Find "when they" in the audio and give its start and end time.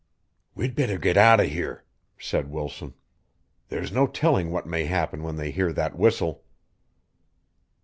5.21-5.51